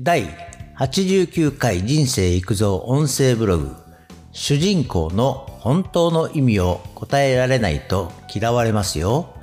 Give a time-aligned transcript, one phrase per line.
[0.00, 0.28] 第
[0.78, 3.74] 89回人生育造音声ブログ
[4.30, 9.34] 主人公の本当の意味を答えられないと嫌われますよ。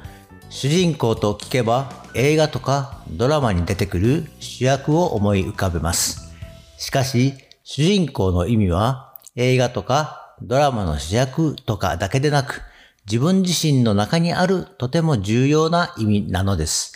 [0.50, 6.34] 主人公と聞けば映画とかドラマに出てくる主役を思い浮かべます。
[6.78, 7.34] しかし
[7.66, 12.62] 主人公の意味は映画とかドラマの主役とかだけでなく
[13.06, 16.94] 自分自身の中にあるとても重要な意味なのです。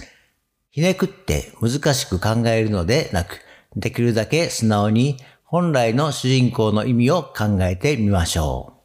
[0.71, 3.41] ひねくって難しく考えるのでなく、
[3.75, 8.79] できるだけ素直に本来の主人公の意味を考えてみましょう。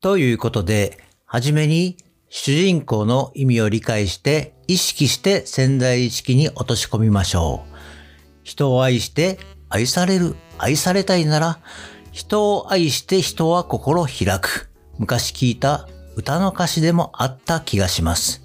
[0.00, 1.96] ということで、はじめに
[2.28, 7.74] 主人公の意味を理解して意識して潜在意識に落とし込みましょう。
[8.42, 11.60] 人を愛して愛される、愛されたいなら、
[12.12, 14.70] 人を愛して人は心開く。
[14.98, 18.42] 昔聞いた歌の歌詞でもあった気がします。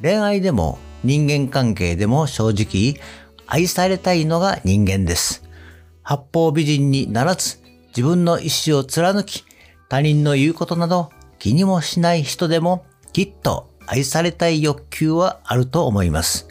[0.00, 3.02] 恋愛でも人間関係でも正直
[3.46, 5.44] 愛されたいのが人間です。
[6.02, 9.44] 八方美人にならず自分の意志を貫き
[9.88, 16.48] 他人の言うことなど気にもしない人でもきっと愛されたい欲求はあると思います。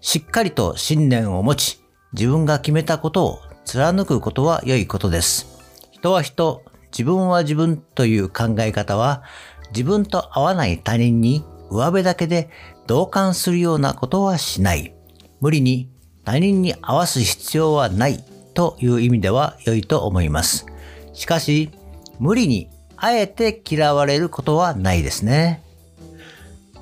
[0.00, 5.46] しっかりと信念を持ち自分が決めたことを貫くことは良いことです。
[5.90, 9.24] 人は人、自分は自分という考え方は
[9.70, 12.48] 自分と合わない他人に上辺だけで
[12.86, 14.94] 同感するようなことはしない。
[15.40, 15.90] 無理に
[16.26, 20.66] 他人に合わす必要はないという意味では良いと思います。
[21.14, 21.70] しかし、
[22.18, 25.62] 無理にあえて嫌われることはないですね。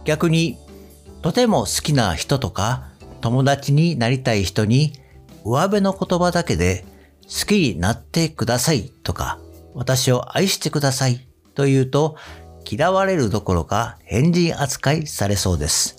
[0.04, 0.58] 逆に、
[1.20, 2.88] とても好きな人とか
[3.20, 4.92] 友達になりたい人に
[5.44, 6.84] 上辺の言葉だけで
[7.22, 9.38] 好きになってくださいとか
[9.72, 12.16] 私を愛してくださいと言うと
[12.70, 15.96] 嫌われるどころか変人扱いされそうです。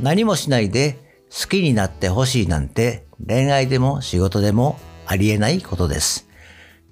[0.00, 6.28] 何もしないで好きになってほしいなんて恋愛でも仕事でもありえないことです。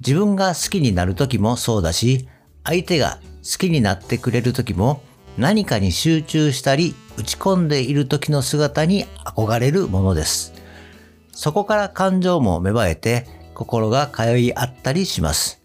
[0.00, 2.28] 自分が好きになる時もそうだし、
[2.64, 5.02] 相手が好きになってくれる時も
[5.36, 10.52] 何かに集中したり打ち込んでいる時の姿に憧れるものです。
[11.32, 15.60] そこから感情も芽生えて心が通い合ったりします。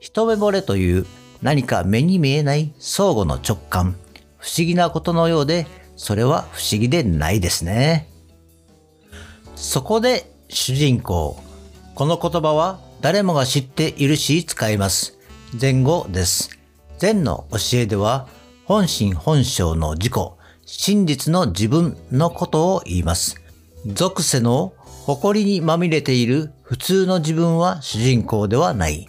[0.00, 1.06] 一目惚れという
[1.42, 3.96] 何か目に見えない相互の直感。
[4.38, 8.08] 不思議なことのようで、それは不思議でないですね。
[9.56, 11.40] そこで主人公。
[11.94, 15.18] この言葉は誰もが知っているし使います。
[15.60, 16.58] 前後です。
[16.98, 18.26] 禅の教えでは
[18.64, 20.12] 本心本性の自己、
[20.66, 23.36] 真実の自分のことを言います。
[23.86, 24.72] 属性の
[25.04, 29.08] 誇りにまみれている普通の自分は主人公ではない。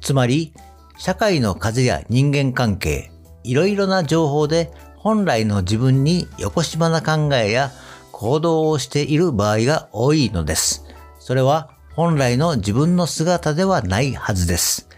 [0.00, 0.52] つまり、
[0.98, 3.10] 社会の風や人間関係、
[3.44, 7.70] いろいろな情報で本来の自分に横島な考えや
[8.18, 10.84] 行動をしている場合が多いのです。
[11.20, 14.88] それは本来の自分の姿ではないはずです。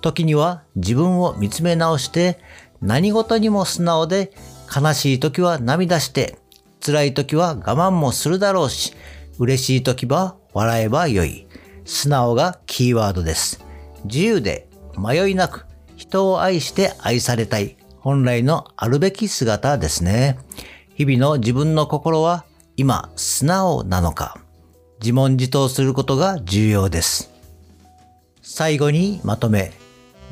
[0.00, 2.40] 時には自分を見つめ直して
[2.80, 4.32] 何事にも素直で
[4.74, 6.36] 悲しい時は涙して
[6.84, 8.92] 辛い時は我慢もするだろうし
[9.38, 11.46] 嬉しい時は笑えばよい。
[11.84, 13.64] 素直がキーワードです。
[14.06, 14.68] 自由で
[14.98, 20.40] 迷いなく人を愛して愛されたい本来のあるべき姿ですね。
[20.96, 22.44] 日々の自分の心は
[22.76, 24.38] 今素直なのか
[25.00, 27.30] 自問自答することが重要です。
[28.42, 29.72] 最後にまとめ。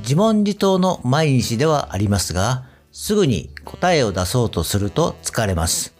[0.00, 5.94] 自問自答の毎日ではありますが、すぐに答えを出そうとすると疲れます。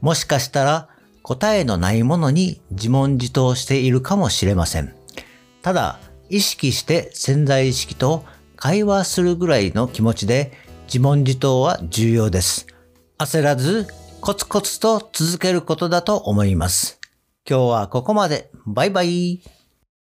[0.00, 0.88] もしかしたら
[1.22, 4.94] 答えのないものに自問自答しているかもしれません。
[5.62, 8.24] ただ、意識して潜在意識と
[8.56, 10.52] 会話するぐらいの気持ちで
[10.86, 12.66] 自問自答は重要です。
[13.18, 13.86] 焦らず
[14.26, 16.98] コツコツと続けることだと思います。
[17.48, 18.50] 今日はここまで。
[18.66, 19.40] バイバイ。